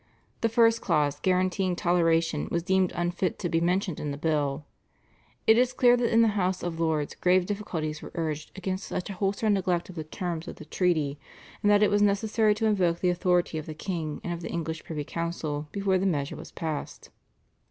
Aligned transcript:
The 0.41 0.49
first 0.49 0.81
clause 0.81 1.19
guaranteeing 1.19 1.75
toleration 1.75 2.47
was 2.49 2.63
deemed 2.63 2.91
unfit 2.95 3.37
to 3.37 3.49
be 3.49 3.61
mentioned 3.61 3.99
in 3.99 4.09
the 4.09 4.17
bill. 4.17 4.65
It 5.45 5.59
is 5.59 5.73
clear 5.73 5.95
that 5.95 6.11
in 6.11 6.23
the 6.23 6.29
House 6.29 6.63
of 6.63 6.79
Lords 6.79 7.13
grave 7.13 7.45
difficulties 7.45 8.01
were 8.01 8.09
urged 8.15 8.51
against 8.57 8.87
such 8.87 9.11
a 9.11 9.13
wholesale 9.13 9.51
neglect 9.51 9.89
of 9.89 9.95
the 9.95 10.03
terms 10.03 10.47
of 10.47 10.55
the 10.55 10.65
treaty, 10.65 11.19
and 11.61 11.69
that 11.69 11.83
it 11.83 11.91
was 11.91 12.01
necessary 12.01 12.55
to 12.55 12.65
invoke 12.65 12.99
the 12.99 13.11
authority 13.11 13.59
of 13.59 13.67
the 13.67 13.75
king 13.75 14.19
and 14.23 14.33
of 14.33 14.41
the 14.41 14.49
English 14.49 14.83
privy 14.83 15.03
council 15.03 15.67
before 15.71 15.99
the 15.99 16.07
measure 16.07 16.35
was 16.35 16.51
passed. 16.51 17.11